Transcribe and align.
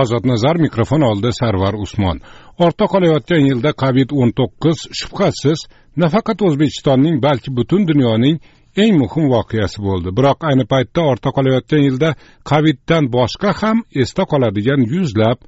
ozod 0.00 0.24
nazar 0.32 0.56
mikrofon 0.66 1.02
oldida 1.10 1.32
sarvar 1.40 1.74
usmon. 1.84 2.20
Ortda 2.64 2.86
qolayotgan 2.94 3.42
yilda 3.48 3.70
covid 3.82 4.08
o'n 4.20 4.30
to'qqiz 4.38 4.78
shubhasiz 5.00 5.58
nafaqat 6.02 6.38
o'zbekistonning 6.46 7.16
balki 7.26 7.50
butun 7.58 7.82
dunyoning 7.90 8.36
eng 8.82 8.94
muhim 9.02 9.24
voqeasi 9.34 9.78
bo'ldi. 9.86 10.08
Biroq 10.18 10.38
ayni 10.50 10.64
paytda 10.72 11.00
ortda 11.12 11.30
qolayotgan 11.36 11.82
yilda 11.88 12.10
coviddan 12.50 13.04
boshqa 13.16 13.50
ham 13.60 13.78
esda 14.02 14.24
qoladigan 14.32 14.80
yuzlab 14.94 15.38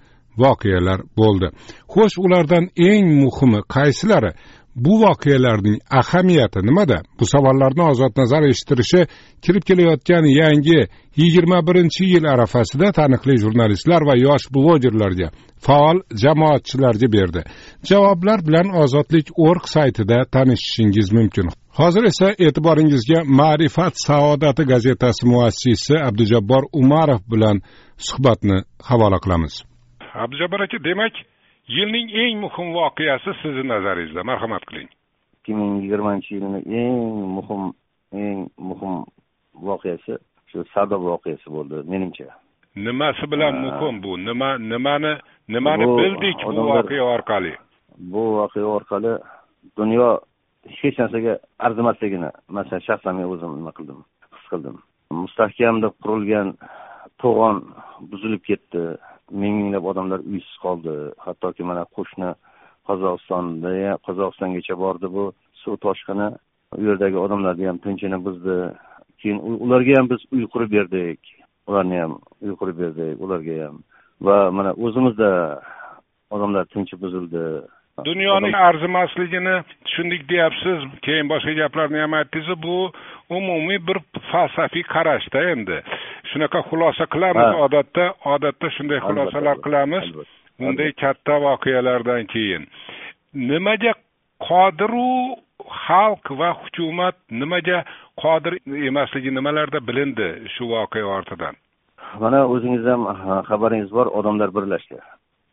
voqealar 0.43 0.98
bo'ldi. 1.20 1.48
Xo'sh 1.95 2.16
ulardan 2.24 2.64
eng 2.90 3.06
muhimi 3.22 3.61
qaysilari? 3.74 4.32
Bu 4.77 5.00
voqealarning 5.02 5.79
ahamiyati 5.91 6.61
nimada? 6.66 7.02
Bu 7.20 7.27
savollarni 7.27 7.82
ozod 7.82 8.12
nazar 8.16 8.43
eshittirishi 8.43 9.06
kirib 9.45 9.62
kelayotgan 9.68 10.24
yangi 10.24 10.80
yigirma 11.16 11.66
birinchi 11.66 12.04
yil 12.04 12.24
arafasida 12.24 12.92
taniqli 12.92 13.37
jurnalistlar 13.45 14.02
va 14.09 14.14
yosh 14.27 14.46
blogerlarga 14.55 15.29
faol 15.66 15.98
jamoatchilarga 16.23 17.09
berdi. 17.16 17.42
Javoblar 17.91 18.38
bilan 18.47 18.69
ozodlik 18.83 19.27
org 19.37 19.64
saytida 19.74 20.19
tanishishingiz 20.34 21.12
mumkin. 21.12 21.48
Hozir 21.78 22.05
esa 22.12 22.28
e'tiboringizga 22.45 23.20
ma'rifat 23.41 23.95
saodati 24.06 24.62
gazetasi 24.72 25.27
muassisi 25.33 25.95
abdujabbor 26.09 26.62
umarov 26.80 27.20
bilan 27.33 27.56
suhbatni 28.09 28.56
havola 28.88 29.19
qilamiz. 29.25 29.55
Abdujabbor 30.25 30.61
aka 30.66 30.78
demak 30.88 31.14
yilning 31.68 32.09
eng 32.12 32.41
muhim 32.45 32.73
voqeasi 32.74 33.30
sizni 33.42 33.64
nazaringizda 33.68 34.24
marhamat 34.24 34.64
qiling. 34.68 34.88
Ikki 35.38 35.52
ming 35.55 35.72
yigirmanchi 35.82 36.34
yilni 36.36 36.60
eng 36.82 36.98
muhim 37.36 37.62
eng 38.12 38.48
muhim 38.59 38.95
voqeasi 39.69 40.19
shu 40.50 40.64
sardoba 40.74 41.06
voqeasi 41.14 41.46
bo'ldi 41.56 41.77
menimcha. 41.92 42.28
Nimasi 42.77 43.24
bilan 43.32 43.55
muhim 43.64 44.02
bu? 44.02 44.12
Nima 44.28 44.58
nimani 44.58 45.12
nimani 45.48 45.86
bildik 45.98 46.38
bu 46.46 46.62
voqea 46.72 47.05
orqali? 47.14 47.52
Bu 48.12 48.22
voqea 48.39 48.67
orqali 48.77 49.12
dunyo 49.78 50.08
hech 50.80 50.98
narsaga 50.98 51.39
arzimasligini 51.58 52.30
masalan 52.48 52.86
shaxsan 52.89 53.17
men 53.17 53.27
o'zim 53.33 53.56
nima 53.58 53.72
qildim 53.78 53.98
his 54.36 54.46
qildim. 54.52 54.77
Mustahkam 55.22 55.83
deb 55.84 55.94
qurilgan 56.05 56.48
to'g'on 57.22 57.56
buzilib 58.11 58.42
ketdi 58.48 58.83
ming 59.30 59.56
minglab 59.62 59.84
odamlar 59.92 60.20
uysiz 60.20 60.56
qoldi. 60.64 60.94
Hattoki 61.25 61.62
mana 61.70 61.84
qo'shni 61.97 62.30
qozog'istonda 62.89 63.70
qozog'istongacha 64.06 64.75
bordi 64.84 65.06
bu 65.17 65.25
suv 65.62 65.77
toshqini. 65.86 66.28
U 66.78 66.83
yerdagi 66.89 67.19
odamlarni 67.27 67.67
ham 67.70 67.78
tinchini 67.84 68.19
buzdi 68.27 68.56
keyin 69.20 69.39
ularga 69.64 69.98
ham 69.98 70.11
biz 70.12 70.20
uy 70.34 70.45
qurib 70.52 70.70
berdik. 70.77 71.20
Ularni 71.69 71.97
ham 72.02 72.19
uy 72.45 72.55
qurib 72.61 72.78
berdik 72.83 73.22
ularga 73.25 73.55
ham. 73.64 73.77
Va 74.27 74.36
mana 74.56 74.70
o'zimizda 74.86 75.30
odamlar 76.34 76.64
tinchi 76.75 76.95
buzildi. 77.05 77.45
Dunyoning 78.03 78.55
arzimasligini 78.55 79.62
tushundik 79.84 80.28
deyapsiz. 80.28 80.78
Keyin 81.03 81.28
boshqa 81.28 81.53
gaplarni 81.61 81.98
ham 81.98 82.14
aytdingiz. 82.14 82.62
Bu 82.62 82.92
umumiy 83.31 83.78
bir 83.89 83.98
falsafiy 84.31 84.83
qarashda 84.95 85.42
endi. 85.53 85.77
Shunaqa 86.31 86.61
xulosa 86.69 87.06
qilamiz. 87.14 87.48
Odatda 87.67 88.05
odatda 88.34 88.70
shunday 88.77 89.01
xulosalar 89.09 89.56
qilamiz. 89.67 90.05
Bunday 90.61 90.92
katta 90.92 91.41
voqealardan 91.47 92.27
keyin. 92.34 92.67
Nimaga 93.34 93.92
qodiru 94.48 95.11
xalq 95.86 96.25
va 96.41 96.51
hukumat 96.61 97.17
nimaga 97.31 97.79
qodir 98.23 98.55
emasligi 98.89 99.31
nimalarda 99.39 99.79
bilindi 99.89 100.29
shu 100.55 100.64
voqea 100.75 101.06
ortidan? 101.17 101.55
Mana 102.23 102.47
o'zingiz 102.55 102.84
ham 102.91 103.03
xabaringiz 103.48 103.91
bor. 103.97 104.06
Odamlar 104.19 104.51
birlashdi 104.56 104.98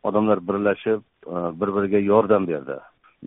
odamlar 0.08 0.38
birlashib 0.48 1.00
e, 1.26 1.36
bir 1.60 1.68
biriga 1.76 2.00
yordam 2.12 2.46
berdi. 2.46 2.76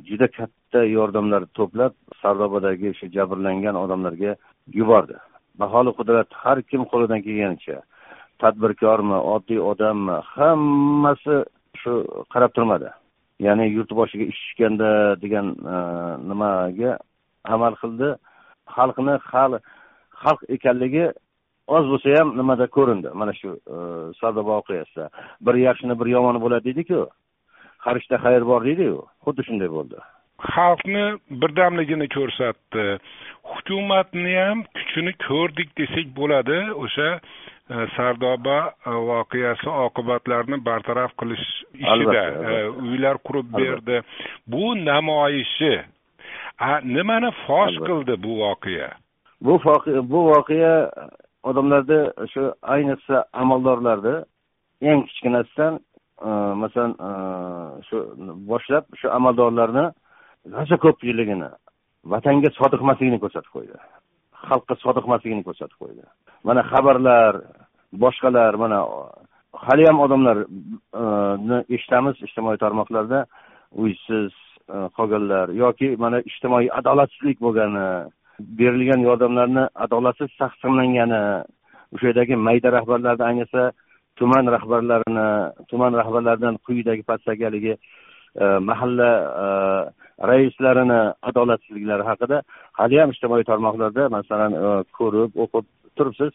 Juda 0.07 0.27
katta 0.37 0.83
yordamlar 0.97 1.41
to'plab 1.57 1.93
sardobadagi 2.21 2.91
o'sha 2.93 3.07
jabrlangan 3.15 3.75
odamlarga 3.83 4.35
yubordi. 4.79 5.17
Baholi 5.59 5.91
qudrat 6.00 6.29
har 6.44 6.57
kim 6.69 6.81
qo'lidan 6.91 7.22
kelganicha 7.25 7.77
tadbirkormi 8.41 9.17
oddiy 9.35 9.59
odammi 9.72 10.17
hammasi 10.33 11.35
shu 11.81 11.94
qarab 12.33 12.51
turmadi. 12.57 12.89
Ya'ni 13.45 13.66
yurt 13.75 13.91
boshiga 14.00 14.25
ish 14.31 14.39
tushganda 14.44 14.91
degan 15.23 15.47
e, 15.73 15.75
nimaga 16.29 16.91
amal 17.55 17.73
qildi? 17.81 18.09
Xalqni 18.75 19.16
xalq 19.31 20.41
ekanligi 20.55 21.05
oz 21.67 21.85
bo'lsa 21.91 22.17
ham 22.19 22.35
nimada 22.37 22.67
ko'rindi? 22.67 23.09
Mana 23.13 23.33
shu 23.33 23.55
e, 23.75 23.77
sardoba 24.19 24.59
voqeasida. 24.59 25.09
Bir 25.45 25.55
yaxshini 25.67 25.99
bir 25.99 26.07
yomoni 26.15 26.41
bo'ladi 26.41 26.65
deydiku 26.69 27.07
har 27.85 27.95
ishda 28.01 28.17
xayr 28.25 28.45
bor 28.51 28.61
deydiku 28.67 29.07
xuddi 29.25 29.47
shunday 29.47 29.69
bo'ldi. 29.77 29.97
Xalqni 30.53 31.05
birdamligini 31.41 32.07
ko'rsatdi. 32.17 32.85
Hukumatni 33.51 34.35
ham 34.43 34.63
kuchini 34.77 35.13
ko'rdik 35.27 35.69
desak 35.79 36.07
bo'ladi. 36.19 36.59
O'sha 36.83 37.09
e, 37.15 37.75
sardoba 37.95 38.57
e, 38.69 38.95
voqeasi 39.09 39.69
oqibatlarini 39.87 40.61
bartaraf 40.69 41.11
qilish 41.19 41.45
ishida 41.83 42.23
uylar 42.89 43.15
qurib 43.27 43.47
berdi. 43.59 44.01
Bu 44.51 44.65
namoyishi 44.85 45.73
nimani 46.95 47.31
fosh 47.45 47.77
qildi 47.87 48.23
bu 48.25 48.39
voqea? 48.43 48.89
Bu 49.41 49.53
bu 50.11 50.19
voqea 50.31 50.75
odamlarda 51.50 52.00
shu 52.33 52.44
ayniqsa 52.75 53.25
amaldorlarda 53.41 54.13
eng 54.89 55.01
kichkinasidan 55.09 55.73
e, 56.28 56.29
masalan 56.61 56.94
e, 57.07 57.11
shu 57.88 57.97
boshlab 58.51 58.85
shu 59.00 59.07
amaldorlarni 59.17 59.85
rosa 60.57 60.78
ko'pchiligini 60.85 61.50
vatanga 62.13 62.50
sodiq 62.59 62.81
emasligini 62.85 63.19
ko'rsatib 63.23 63.51
qo'ydi. 63.57 63.75
Xalqqa 64.47 64.75
sodiq 64.85 65.06
emasligini 65.09 65.44
ko'rsatib 65.47 65.78
qo'ydi. 65.81 66.03
Mana 66.47 66.61
xabarlar 66.72 67.33
boshqalar 68.03 68.51
mana 68.63 68.79
haliyam 69.66 69.97
odamlarni 70.06 70.45
e, 71.01 71.03
eshitamiz 71.75 72.16
ijtimoiy 72.27 72.57
tarmoqlarda 72.63 73.19
uysiz 73.83 74.33
qolganlar 74.97 75.51
yoki 75.63 75.88
mana 76.03 76.22
ijtimoiy 76.29 76.69
adolatsizlik 76.79 77.38
bo'lgani 77.45 77.85
berilgan 78.40 79.01
yordamlarni 79.07 79.68
adolatsiz 79.85 80.31
taqsimlangani 80.41 81.22
o'sha 81.94 82.07
yerdagi 82.09 82.35
mayda 82.47 82.72
rahbarlarni 82.78 83.23
ayniqsa 83.29 83.72
tuman 84.19 84.46
rahbarlarini 84.56 85.28
tuman 85.69 85.94
rahbarlaridan 86.00 86.57
quyidagi 86.66 87.03
pastdagi 87.03 87.44
haligi 87.44 87.74
e, 88.41 88.45
mahalla 88.69 89.09
e, 89.44 89.45
raislarini 90.31 91.01
adolatsizliklari 91.29 92.03
haqida 92.12 92.41
haliyam 92.79 93.12
ijtimoiy 93.16 93.44
tarmoqlarda 93.51 94.09
masalan 94.18 94.51
e, 94.53 94.72
ko'rib 94.97 95.31
o'qib 95.44 95.66
turibsiz. 95.97 96.34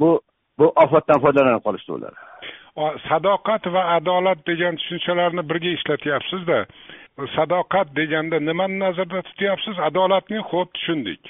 Bu 0.00 0.20
bu 0.58 0.66
ofatdan 0.84 1.20
foydalanib 1.24 1.62
qolishdi 1.66 1.92
ular. 1.98 2.14
Sadoqat 3.08 3.66
va 3.74 3.82
adolat 3.96 4.40
degan 4.50 4.76
tushunchalarni 4.80 5.42
birga 5.50 5.70
ishlatyapsizda 5.78 6.58
sadoqat 7.36 7.94
deganda 7.96 8.40
nimani 8.40 8.78
nazarda 8.78 9.22
tutyapsiz? 9.22 9.78
Adolatni 9.78 10.38
xo'p 10.50 10.68
tushundik. 10.74 11.22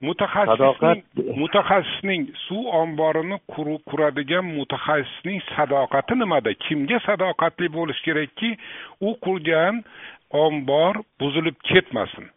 Mutaxassisning 0.00 1.00
mutaxassisning 1.40 2.28
suv 2.46 2.66
omborini 2.80 3.38
quradigan 3.88 4.44
mutaxassisning 4.58 5.40
sadoqati 5.54 6.14
nimada? 6.18 6.54
Kimga 6.64 6.98
sadoqatli 7.06 7.68
bo'lish 7.78 8.00
kerakki 8.06 8.50
u 9.00 9.14
qurgan 9.24 9.82
ombor 10.30 11.02
buzilib 11.20 11.56
ketmasin? 11.70 12.28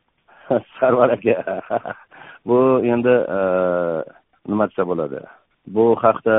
Sarvar 0.80 1.10
aka 1.16 1.62
bu 2.48 2.58
endi 2.94 3.16
e, 3.38 3.40
nima 4.48 4.68
desa 4.70 4.88
bo'ladi? 4.88 5.22
Bu 5.68 5.86
haqda 6.04 6.38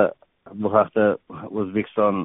bu 0.54 0.74
haqda 0.74 1.04
o'zbekiston 1.60 2.16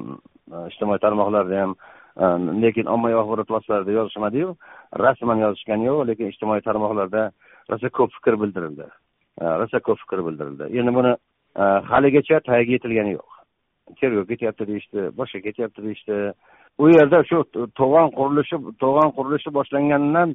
e, 0.52 0.56
ijtimoiy 0.72 1.00
tarmoqlarida 1.04 1.62
ham 1.62 1.76
lekin 2.18 2.86
ommaviy 2.86 3.18
axborot 3.18 3.50
vositalarida 3.50 3.92
yozishmadiyu 3.92 4.56
rasman 5.04 5.38
yozishgani 5.44 5.86
yo'q 5.86 6.06
lekin 6.10 6.32
ijtimoiy 6.32 6.60
tarmoqlarda 6.66 7.30
rosa 7.70 7.88
ko'p 7.88 8.10
fikr 8.16 8.40
bildirildi. 8.42 8.86
Rosa 9.60 9.80
ko'p 9.80 9.98
fikr 10.02 10.24
bildirildi. 10.26 10.64
Endi 10.78 10.94
buni 10.98 11.12
haligacha 11.90 12.40
tagiga 12.40 12.72
yetilgani 12.76 13.12
yo'q. 13.18 13.28
Tergov 14.00 14.26
ketyapti 14.30 14.66
deyishdi 14.70 15.10
boshqa 15.18 15.40
ketyapti 15.46 15.82
deyishdi. 15.86 16.16
U 16.78 16.88
yerda 16.88 17.22
shu 17.30 17.42
to'g'on 17.80 18.10
qurilishi 18.18 18.56
to'g'on 18.82 19.10
qurilishi 19.16 19.54
boshlanganidan 19.58 20.34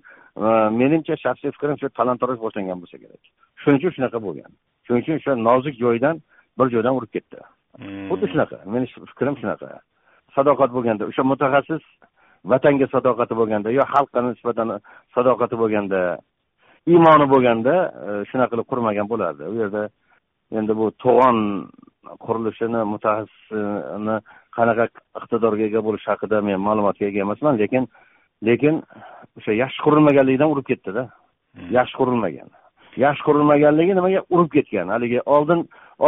menimcha 0.81 1.15
shaxsiy 1.23 1.51
fikrim 1.55 1.77
shu 1.81 1.89
talon 1.99 2.17
toroj 2.21 2.39
boshlangan 2.45 2.81
bo'lsa 2.81 2.97
kerak. 3.03 3.23
Shuning 3.63 3.79
uchun 3.81 3.95
shunaqa 3.97 4.23
bo'lgan. 4.25 4.51
Shuning 4.87 5.03
uchun 5.03 5.19
o'sha 5.19 5.35
nozik 5.47 5.75
joyidan 5.83 6.21
bir 6.59 6.67
joydan 6.75 6.97
urib 6.99 7.11
ketdi. 7.15 7.39
Hmm. 7.79 8.07
xuddi 8.09 8.31
shunaqa. 8.33 8.57
Meni 8.73 8.85
fikrim 9.11 9.35
shunaqa 9.41 9.79
sadoqat 10.35 10.71
bo'lganda 10.75 11.07
o'sha 11.09 11.23
mutaxassis 11.31 11.83
vatanga 12.51 12.87
sadoqati 12.95 13.33
bo'lganda 13.39 13.71
yo 13.77 13.83
xalqqa 13.93 14.19
nisbatan 14.27 14.69
sadoqati 15.15 15.55
bo'lganda 15.61 15.99
iymoni 16.91 17.25
bo'lganda 17.33 17.73
e, 18.07 18.09
shunaqa 18.29 18.51
qilib 18.53 18.67
qurmagan 18.71 19.07
bo'lardi. 19.11 19.43
U 19.51 19.55
yerda 19.61 19.83
endi 20.59 20.73
bu 20.79 20.91
to'g'on 21.03 21.37
qurilishini 22.25 22.81
mutaxassisini 22.93 24.17
qanaqa 24.57 24.89
iqtidorga 25.19 25.63
ega 25.69 25.81
bo'lish 25.87 26.07
haqida 26.11 26.41
men 26.47 26.59
ma'lumotga 26.67 27.05
ega 27.09 27.23
emasman 27.25 27.59
lekin 27.61 27.87
lekin 28.47 28.81
o'sha 29.37 29.55
yaxshi 29.63 29.79
qurilmaganligidan 29.85 30.51
urib 30.53 30.67
ketdida. 30.71 31.07
Yaxshi 31.77 31.95
qurilmagan. 32.01 32.49
Yaxshi 33.05 33.25
qurilmaganligi 33.27 33.95
nimaga 33.99 34.21
urib 34.35 34.51
ketgan? 34.55 34.91
Haligi 34.95 35.19
oldin 35.35 35.59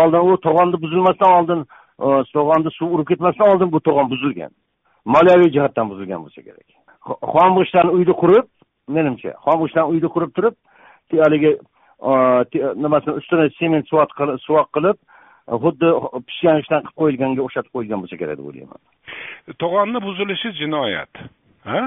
oldin 0.01 0.21
u 0.30 0.38
to'g'onni 0.45 0.81
buzilmasdan 0.83 1.31
oldin 1.39 1.66
to'g'onni 2.36 2.71
suv 2.77 2.94
urib 2.95 3.07
ketmasdan 3.12 3.53
oldin 3.53 3.71
bu 3.71 3.80
to'g'on 3.88 4.09
buzilgan. 4.13 4.51
Moliyaviy 5.06 5.51
jihatdan 5.56 5.89
buzilgan 5.89 6.24
bo'lsa 6.25 6.42
kerak. 6.47 6.68
Xom 7.33 7.51
g'ishtdan 7.57 7.88
uyni 7.95 8.13
qurib 8.21 8.45
menimcha 8.88 9.31
xom 9.45 9.57
g'ishtdan 9.63 9.89
uyni 9.94 10.09
qurib 10.15 10.31
turib 10.38 10.56
haligi 11.25 11.51
nimasini 12.83 13.13
ustini 13.19 13.50
sement 13.59 13.86
suvoq 13.89 14.69
qilib 14.75 14.97
xuddi 15.63 15.89
pishgan 16.27 16.62
ishdan 16.62 16.81
qilib 16.83 16.97
qo'yilganga 17.01 17.42
o'xshatib 17.45 17.71
qo'yilgan 17.75 18.01
bo'lsa 18.03 18.18
kerak 18.21 18.38
deb 18.39 18.47
o'ylayman. 18.50 18.81
To'g'onni 19.62 20.00
buzilishi 20.07 20.51
jinoyat 20.62 21.13
ha? 21.69 21.81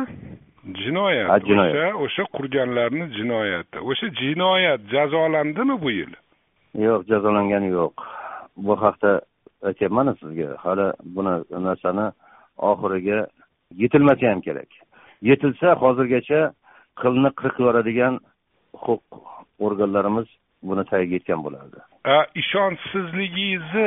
Jinoyat. 0.82 1.28
O'sha 1.46 1.88
o'sha 2.04 2.24
qurganlarni 2.36 3.06
jinoyati 3.18 3.78
o'sha 3.90 4.06
jinoyat 4.20 4.80
jazolandimi 4.94 5.76
bu 5.82 5.90
yil? 5.90 6.12
Yo'q 6.86 7.02
jazolangani 7.10 7.68
yo'q. 7.78 7.96
Bu 8.56 8.74
haqda 8.82 9.20
aytyapmanu 9.62 10.16
sizga 10.20 10.56
hali 10.64 10.86
buni 11.16 11.34
narsani 11.66 12.06
oxiriga 12.70 13.26
yetilmasa 13.82 14.30
ham 14.30 14.40
kerak. 14.40 14.70
Yetilsa 15.22 15.74
hozirgacha 15.82 16.40
qilni 17.02 17.30
qirq 17.40 17.56
yoradigan 17.66 18.20
huquq 18.84 19.22
organlarimiz 19.66 20.28
buni 20.62 20.84
tagiga 20.90 21.14
yetgan 21.18 21.40
bo'lardi. 21.46 21.78
Ishonchsizligingizni 22.42 23.86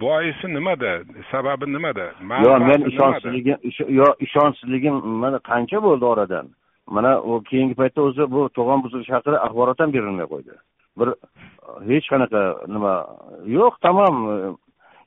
boisi 0.00 0.46
nimada? 0.54 0.92
Sababi 1.30 1.66
nimada? 1.72 2.06
Yo'q 2.46 2.58
men 2.70 2.80
ishonchsizligim 2.90 3.58
yo'q 4.00 4.12
ishonchsizligim 4.26 4.94
mana 5.22 5.38
qancha 5.50 5.78
bo'ldi 5.86 6.04
oradan? 6.12 6.46
Mana 6.86 7.20
u 7.20 7.42
keyingi 7.50 7.74
paytda 7.80 8.02
o'zi 8.08 8.24
bu 8.34 8.48
to'g'on 8.56 8.82
buzilishi 8.84 9.12
haqida 9.16 9.42
axborot 9.46 9.80
ham 9.80 9.94
berilmay 9.94 10.26
qo'ydi. 10.32 10.54
Bir 10.98 11.08
hech 11.88 12.06
qanaqa 12.12 12.42
nima 12.74 12.94
yo'q 13.58 13.74
tamom 13.86 14.16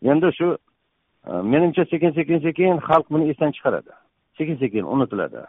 endi 0.03 0.31
shu 0.37 0.57
menimcha 1.51 1.85
sekin 1.85 2.11
sekin 2.11 2.39
sekin 2.39 2.77
xalq 2.87 3.09
buni 3.09 3.29
esdan 3.31 3.51
chiqaradi. 3.51 3.91
Sekin 4.37 4.55
sekin 4.55 4.83
unutiladi. 4.83 5.41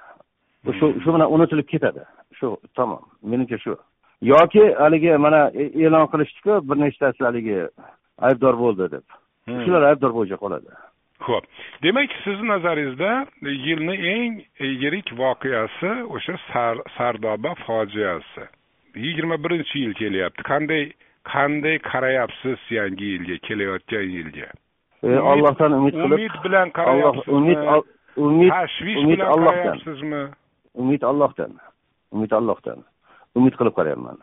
Shu 0.78 0.86
shu 1.02 1.14
bilan 1.14 1.32
unutilib 1.32 1.68
ketadi. 1.68 2.02
Shu 2.38 2.56
tamom. 2.76 3.02
Menimcha 3.22 3.58
shu. 3.58 3.76
Yoki 4.22 4.64
haligi 4.78 5.16
mana 5.18 5.50
e, 5.54 5.64
e'lon 5.84 6.06
qilishdiku 6.12 6.52
bir 6.68 6.76
nechtasi 6.84 7.24
haligi 7.24 7.68
aybdor 8.18 8.54
bo'ldi 8.64 8.90
deb. 8.94 9.06
Hmm. 9.46 9.62
shular 9.64 9.82
aybdor 9.90 10.12
bo'yicha 10.18 10.36
qoladi. 10.42 10.70
Ho'p 11.26 11.44
demak 11.84 12.10
sizni 12.24 12.48
nazaringizda 12.48 13.10
yilni 13.66 13.96
eng 14.14 14.32
yirik 14.82 15.08
voqeasi 15.20 15.92
o'sha 16.16 16.34
sardoba 16.96 17.52
fojiasi 17.66 18.44
yigirma 19.04 19.36
birinchi 19.44 19.78
yil 19.84 19.94
kelyapti. 20.00 20.42
Qanday 20.50 20.84
qanday 21.32 21.76
qarayapsiz 21.90 22.58
yangi 22.78 23.06
yilga 23.14 23.36
kelayotgan 23.46 24.06
yilga? 24.16 24.48
E, 25.02 25.08
allohdan 25.32 25.72
umid 25.78 25.94
qilib 25.94 26.18
umid 26.18 26.36
bilan 26.44 26.68
qarayapsizmi? 26.78 27.34
umid 27.38 27.58
umid 28.26 28.50
tashvish 28.50 29.02
bilan 29.10 29.32
qarayapsizmi? 29.32 30.22
Umid 30.82 31.02
allohdan. 31.10 31.52
Umid 32.14 32.32
allohdan. 32.38 32.78
Umid 33.34 33.54
qilib 33.58 33.74
qarayapman. 33.78 34.18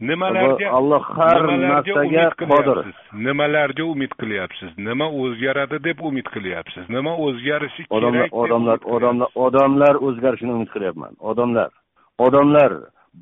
Nimalarga 0.00 0.70
alloh 0.78 1.02
har 1.16 1.42
narsaga 1.58 2.24
qodir. 2.40 2.78
nimalarga 3.26 3.84
umid 3.84 4.12
qilyapsiz? 4.20 4.70
Nima 4.88 5.06
o'zgaradi 5.22 5.78
deb 5.84 5.98
umid 6.08 6.26
qilyapsiz? 6.34 6.88
Nima 6.96 7.12
o'zgarishi 7.26 7.86
kerak 7.92 8.34
odamlar 8.42 8.78
odamlar 8.94 9.28
odamlar 9.46 9.94
o'zgarishini 10.06 10.52
umid 10.56 10.70
qilyapman. 10.74 11.12
Odamlar 11.30 11.70
odamlar 12.18 12.72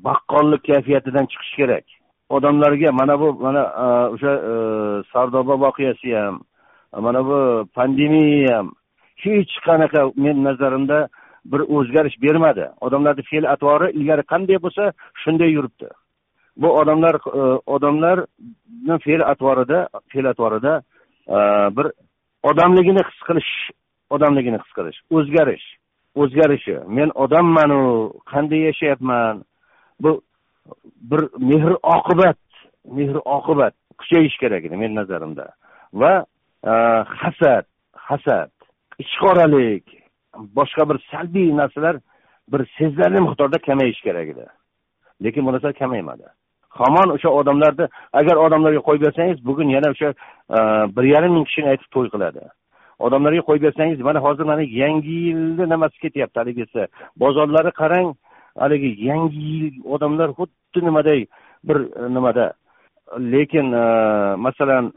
baqqollik 0.05 0.63
kayfiyatidan 0.69 1.25
chiqish 1.31 1.55
kerak. 1.57 1.85
Odamlarga 2.29 2.91
mana 2.91 3.19
bu 3.19 3.33
mana 3.33 3.63
e, 3.83 3.85
o'sha 4.13 4.33
e, 4.51 4.53
sardoba 5.13 5.55
voqeasi 5.65 6.15
ham 6.15 6.35
mana 7.05 7.25
bu 7.25 7.39
pandemiya 7.75 8.57
ham 8.57 8.67
hech 9.23 9.53
qanaqa 9.67 10.01
men 10.15 10.43
nazarimda 10.43 11.07
bir 11.51 11.61
o'zgarish 11.75 12.17
bermadi. 12.25 12.65
Odamlarni 12.85 13.23
fe'l 13.31 13.45
atvori 13.53 13.87
ilgari 13.97 14.23
qanday 14.31 14.57
bo'lsa 14.65 14.83
shunday 15.23 15.49
yuribdi. 15.57 15.87
Bu 16.61 16.69
odamlar 16.81 17.15
e, 17.39 17.41
odamlarni 17.75 18.95
fe'l 19.05 19.21
atvorida 19.31 19.87
fe'l 20.11 20.25
atvorida 20.31 20.73
bir 21.77 21.87
odamligini 22.49 23.01
his 23.09 23.19
qilish 23.27 23.51
odamligini 24.15 24.57
his 24.63 24.71
qilish 24.77 24.99
o'zgarish 25.17 25.67
o'zgarishi. 26.21 26.75
Men 26.97 27.09
odammanu 27.25 27.81
qanday 28.31 28.61
yashayapman? 28.69 29.43
Bu 29.99 30.21
bir 31.11 31.21
mehr 31.37 31.77
oqibat 31.83 32.37
mehr 32.85 33.15
oqibat 33.25 33.73
kuchayishi 33.97 34.37
kerak 34.37 34.65
edi 34.65 34.77
meni 34.77 34.95
nazarimda. 34.95 35.47
Va 35.93 36.25
e, 36.65 36.73
hasad 37.21 37.65
hasad 37.93 38.51
ichqoralik 38.99 39.85
boshqa 40.57 40.89
bir 40.89 40.97
salbiy 41.11 41.57
narsalar 41.57 41.95
bir 42.51 42.61
sezilarli 42.77 43.19
miqdorda 43.19 43.57
kamayishi 43.57 44.03
kerak 44.03 44.27
edi. 44.27 44.45
Lekin 45.23 45.45
bu 45.45 45.53
narsa 45.53 45.73
kamaymadi. 45.73 46.23
Hamon 46.69 47.09
o'sha 47.15 47.29
odamlarni 47.29 47.87
agar 48.13 48.35
odamlarga 48.45 48.81
qo'yib 48.87 49.03
bersangiz 49.07 49.45
bugun 49.45 49.69
yana 49.75 49.89
o'sha 49.93 50.09
e, 50.57 50.59
bir 50.95 51.03
yarim 51.13 51.33
ming 51.33 51.45
kishini 51.47 51.69
aytib 51.73 51.89
to'y 51.95 52.09
qiladi. 52.13 52.43
Odamlarga 52.99 53.41
qo'yib 53.49 53.63
bersangiz 53.67 53.99
mana 53.99 54.19
hozir 54.19 54.45
mana 54.51 54.61
yangi 54.61 55.15
yilni 55.27 55.69
nimasi 55.73 55.97
ketyapti 56.03 56.39
haligisi 56.39 56.87
bozorlarni 57.23 57.71
qarang 57.81 58.07
haligi 58.59 59.05
yangi 59.05 59.37
yil 59.37 59.73
odamlar 59.85 60.29
xuddi 60.37 60.85
nimaday 60.85 61.25
bir 61.63 61.75
e, 61.75 62.13
nimada. 62.13 62.53
Lekin 63.19 63.71
e, 63.73 63.85
masalan 64.35 64.93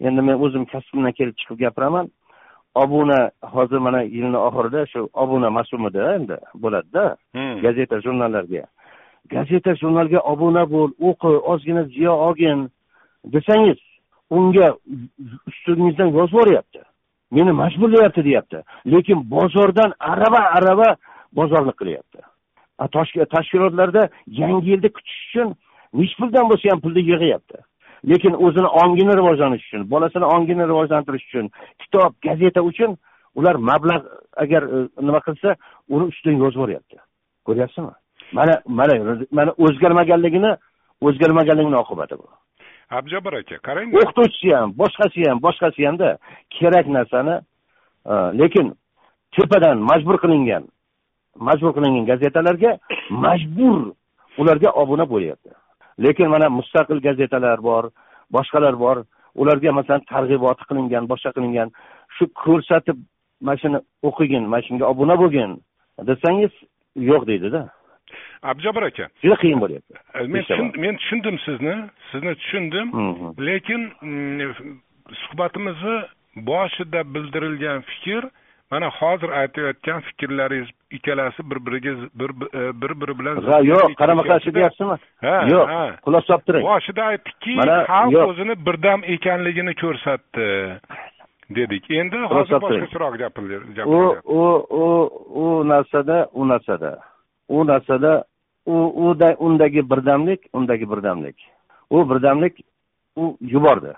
endi 0.00 0.20
men 0.22 0.36
o'zim 0.44 0.64
kasbimdan 0.64 1.12
kelib 1.12 1.36
chiqib 1.40 1.58
gapiraman. 1.58 2.10
Obuna 2.74 3.30
hozir 3.54 3.78
mana 3.86 4.02
yilni 4.02 4.38
oxirida 4.48 4.86
shu 4.92 5.08
obuna 5.22 5.50
mavsumida 5.50 6.14
endi 6.14 6.36
bo'ladida 6.62 7.16
hmm. 7.34 7.60
gazeta 7.64 8.00
jurnallarga. 8.04 8.64
Gazeta 9.34 9.74
jurnalga 9.80 10.20
obuna 10.32 10.64
bo'l 10.74 10.90
o'qi 11.08 11.32
ozgina 11.52 11.82
ziyo 11.84 12.12
olgin 12.26 12.68
desangiz 13.34 13.80
unga 14.30 14.68
ustingizdan 15.48 16.08
yozib 16.16 16.34
yuboryapti 16.34 16.80
meni 17.30 17.52
majburlayapti 17.62 18.24
deyapti. 18.24 18.58
Lekin 18.86 19.30
bozordan 19.30 19.90
arava 20.12 20.42
arava 20.58 20.88
bozorlik 21.36 21.76
qilyapti 21.80 22.31
tashkilotlarda 23.34 24.08
yangi 24.26 24.70
yilni 24.70 24.88
kutish 24.96 25.20
uchun 25.28 25.54
nechi 25.94 26.16
puldan 26.20 26.48
bo'lsa 26.50 26.72
ham 26.72 26.80
pulni 26.80 27.02
yig'yapti. 27.10 27.58
Lekin 28.10 28.34
o'zini 28.46 28.68
ongini 28.82 29.14
rivojlanish 29.20 29.64
uchun 29.66 29.90
bolasini 29.90 30.26
ongini 30.34 30.64
rivojlantirish 30.70 31.26
uchun 31.28 31.50
kitob 31.82 32.12
gazeta 32.26 32.62
uchun 32.62 32.96
ular 33.34 33.54
mablag' 33.54 34.06
agar 34.36 34.62
e, 34.62 34.78
nima 35.06 35.20
qilsa 35.26 35.56
uni 35.88 36.04
ustidan 36.10 36.36
yozib 36.42 36.58
yuboryapti. 36.60 36.96
Ko'ryapsizmi? 37.46 37.92
Mana 38.32 38.54
mana 38.66 38.94
mana 39.30 39.50
o'zgarmaganligini 39.64 40.52
o'zgarmaganligini 41.00 41.76
oqibati 41.82 42.18
bu. 42.20 42.26
Abjabor 42.90 43.32
aka 43.32 43.56
qarang. 43.68 43.88
O'qituvchisi 44.00 44.54
ham 44.56 44.74
boshqasi 44.82 45.28
ham 45.28 45.38
boshqasi 45.46 45.86
hamda 45.86 46.08
kerak 46.56 46.86
narsani 46.96 47.34
e, 48.12 48.14
lekin 48.40 48.66
tepadan 49.36 49.78
majbur 49.90 50.16
qilingan 50.24 50.64
majbur 51.36 51.72
qilingan 51.76 52.06
gazetalarga 52.10 52.78
majbur 53.10 53.92
ularga 54.38 54.70
obuna 54.82 55.04
bo'lyapti. 55.12 55.50
Lekin 56.04 56.28
mana 56.34 56.48
mustaqil 56.48 57.00
gazetalar 57.08 57.58
bor 57.62 57.90
boshqalar 58.32 58.74
bor 58.84 58.96
ularga 59.34 59.72
masalan 59.78 60.02
targ'iboti 60.12 60.62
qilingan 60.68 61.08
boshqa 61.12 61.30
qilingan 61.36 61.68
shu 62.16 62.24
ko'rsatib 62.44 62.96
mana 63.40 63.58
shuni 63.62 63.78
o'qigin 64.08 64.44
mana 64.52 64.62
shunga 64.66 64.84
obuna 64.92 65.14
bo'lgin 65.22 65.50
desangiz 66.08 66.52
yo'q 67.10 67.26
deydida. 67.30 67.62
Abjabor 68.42 68.82
aka. 68.90 69.04
Juda 69.22 69.36
qiyin 69.42 69.60
bo'lyapti. 69.64 69.94
Men 70.34 70.72
men 70.84 70.96
tushundim 71.00 71.36
sizni 71.46 71.74
sizni 72.10 72.34
tushundim 72.40 72.86
lekin 73.48 73.80
mm, 74.00 74.76
suhbatimizni 75.22 75.96
boshida 76.50 77.00
bildirilgan 77.14 77.80
fikr 77.90 78.22
mana 78.70 78.88
hozir 78.98 79.30
aytayotgan 79.40 80.00
fikrlaringiz 80.00 80.70
ikkalasi 80.96 81.50
bir 81.50 81.58
biriga 81.66 81.92
bir 82.20 82.30
e, 82.30 82.62
bir 82.82 82.92
biri 83.00 83.18
bilan 83.18 83.42
ha 83.50 83.60
yo'q 83.72 83.94
qarama 84.00 84.22
qarshi 84.30 84.54
deyapsizmi? 84.54 84.96
Ha 85.26 85.36
yo'q 85.52 85.72
xulosa 86.04 86.26
solib 86.26 86.44
turing 86.46 86.66
boshida 86.66 87.04
aytdikki 87.12 87.54
xalq 87.92 88.18
o'zini 88.26 88.54
birdam 88.66 89.00
ekanligini 89.14 89.74
ko'rsatdi 89.82 90.48
dedik. 91.56 91.90
Endi 91.90 92.18
hozir 92.34 92.60
boshqacharoq 92.64 93.16
gapiryapsiz 93.22 93.78
u 93.86 94.00
u 94.40 94.42
u 94.82 94.86
u 95.44 95.46
narsada 95.68 96.26
u 96.32 96.48
narsada. 96.48 96.92
U 97.48 97.64
narsada 97.66 98.22
u 98.66 98.76
undagi 99.38 99.90
birdamlik 99.90 100.40
undagi 100.52 100.90
birdamlik. 100.90 101.36
U 101.90 102.10
birdamlik 102.10 102.60
u 103.16 103.36
yubordi. 103.40 103.92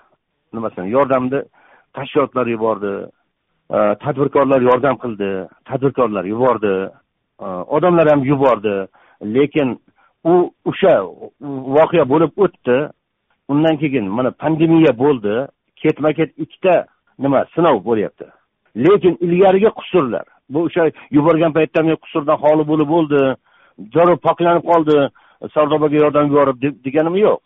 Nimasini 0.53 0.91
yordamni 0.91 1.43
tashkilotlar 1.93 2.47
yubordi 2.47 2.93
Э, 3.69 3.95
tadbirkorlar 3.95 4.61
yordam 4.61 4.97
qildi 4.97 5.47
tadbirkorlar 5.65 6.23
yubordi. 6.23 6.89
Э, 7.39 7.45
odamlar 7.45 8.07
ham 8.11 8.23
yubordi. 8.23 8.87
Lekin 9.23 9.79
u 10.23 10.53
o'sha 10.65 10.93
voqea 11.77 12.09
bo'lib 12.09 12.31
o'tdi. 12.37 12.89
Undan 13.47 13.77
keyin 13.77 14.05
mana 14.17 14.31
pandemiya 14.31 14.93
bo'ldi. 14.99 15.47
Ketma 15.81 16.13
ket 16.13 16.31
ikkita 16.37 16.85
nima 17.19 17.45
sinov 17.55 17.77
bo'lyapti. 17.85 18.25
Lekin 18.85 19.17
ilgarigi 19.25 19.69
qusurlar. 19.79 20.25
Bu 20.49 20.59
o'sha 20.67 20.83
yuborgan 21.11 21.53
paytda 21.57 21.83
men 21.83 21.97
qusurdan 22.03 22.37
xoli 22.43 22.63
bo'lib 22.71 22.89
bo'ldi. 22.95 23.21
Zarur 23.95 24.17
poklanib 24.27 24.63
qoldi. 24.71 24.97
Sardobaga 25.53 25.97
yordam 26.03 26.25
yuborib 26.31 26.57
deganim 26.85 27.15
yo'q. 27.25 27.41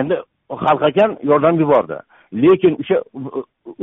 Endi 0.00 0.16
xalq 0.64 0.82
ekan 0.90 1.10
yordam 1.30 1.54
yubordi. 1.62 1.96
Lekin 2.42 2.72
o'sha 2.82 2.98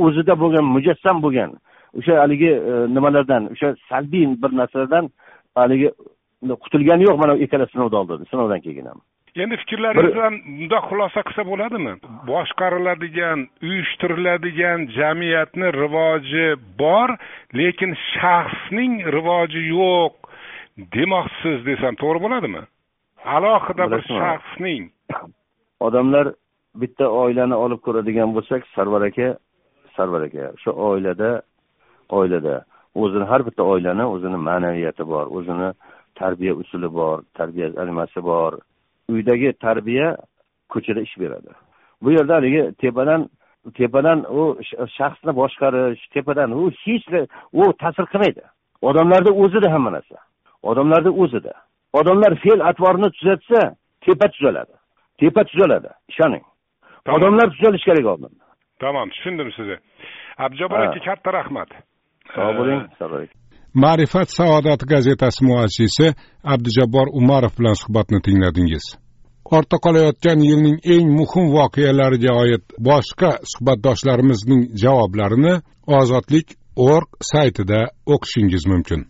o'zida 0.04 0.34
bo'lgan 0.42 0.64
mujassam 0.74 1.22
bo'lgan 1.24 1.50
o'sha 1.98 2.20
haligi 2.22 2.50
e, 2.70 2.74
nimalardan 2.96 3.42
o'sha 3.54 3.74
salbiy 3.90 4.26
bir 4.42 4.52
narsalardan 4.60 5.10
haligi 5.60 5.88
qutulgani 6.64 7.08
yo'q 7.08 7.16
mana 7.22 7.38
ikkala 7.44 7.66
sinovni 7.72 7.96
oldin 8.02 8.28
sinovdan 8.30 8.60
keyin 8.66 8.86
ham 8.92 9.00
endi 9.38 9.56
fikrlaringizdan 9.62 10.34
bundoq 10.58 10.84
xulosa 10.90 11.22
qilsa 11.26 11.42
bo'ladimi? 11.50 11.92
Boshqariladigan 12.30 13.38
uyushtiriladigan 13.66 14.88
jamiyatni 14.98 15.68
rivoji 15.82 16.48
bor 16.82 17.10
lekin 17.60 17.94
shaxsning 18.14 18.94
rivoji 19.16 19.62
yo'q 19.76 20.14
demoqchisiz 20.96 21.58
desam 21.70 21.94
to'g'ri 22.02 22.20
bo'ladimi? 22.24 22.62
Alohida 23.36 23.84
bir 23.92 24.02
shaxsning. 24.20 24.82
Odamlar 25.86 26.26
bitta 26.82 27.06
oilani 27.22 27.56
olib 27.64 27.80
ko'radigan 27.86 28.34
bo'lsak 28.36 28.66
sarvar 28.74 29.02
aka 29.10 29.28
sarvar 29.96 30.22
aka 30.28 30.44
o'sha 30.56 30.70
oilada 30.90 31.30
oilada. 32.12 32.64
O'zini 32.94 33.24
har 33.30 33.46
bitta 33.46 33.62
oilani 33.62 34.04
o'zini 34.14 34.38
ma'naviyati 34.48 35.04
bor 35.12 35.26
o'zini 35.36 35.68
tarbiya 36.20 36.54
usuli 36.62 36.88
bor 36.98 37.22
tarbiya 37.38 37.68
animasi 37.82 38.22
bor. 38.30 38.52
Uydagi 39.12 39.52
tarbiya 39.66 40.16
ko'chada 40.72 41.00
ish 41.06 41.16
beradi. 41.22 41.50
Bu 42.02 42.12
yerda 42.16 42.34
haligi 42.38 42.62
tepadan 42.82 43.28
tepadan 43.78 44.18
u 44.38 44.42
shaxsni 44.96 45.32
boshqarish 45.40 46.02
tepadan 46.14 46.50
u 46.60 46.70
hech 46.84 47.08
u 47.60 47.62
ta'sir 47.82 48.06
qilmaydi. 48.12 48.44
Odamlarni 48.88 49.32
o'zida 49.42 49.68
hamma 49.74 49.90
narsa 49.96 50.16
odamlarni 50.62 51.10
o'zida. 51.22 51.52
Odamlar 52.00 52.32
fe'l 52.42 52.60
atvorini 52.70 53.08
tuzatsa 53.16 53.60
tepa 54.04 54.26
tuzaladi. 54.34 54.74
Tepa 55.20 55.42
tuzaladi. 55.50 55.90
Ishoning. 56.12 56.44
Odamlar 57.16 57.46
tuzalishi 57.54 57.84
kerak 57.90 58.06
oldin 58.12 58.32
tamom 58.80 59.08
tushundim 59.14 59.52
sizni. 59.52 59.76
Abdujabbor 60.38 60.80
aka 60.80 61.00
katta 61.08 61.32
rahmat 61.32 61.70
sog' 62.34 62.56
bo'ling. 62.58 62.82
Sog' 62.98 63.40
ma'rifat 63.74 64.28
saodati 64.28 64.86
gazetasi 64.86 65.44
muassisi 65.44 66.06
abdujabbor 66.54 67.06
umarov 67.20 67.52
bilan 67.58 67.76
suhbatni 67.82 68.20
tingladingiz. 68.26 68.84
Ortda 69.56 69.76
qolayotgan 69.84 70.40
yilning 70.48 70.78
eng 70.94 71.08
muhim 71.18 71.46
voqealariga 71.56 72.32
oid 72.42 72.64
boshqa 72.88 73.30
suhbatdoshlarimizning 73.52 74.62
javoblarini 74.82 75.54
ozodlik 75.98 76.46
org 76.76 77.08
saytida 77.32 77.80
o'qishingiz 78.14 78.66
mumkin 78.72 79.00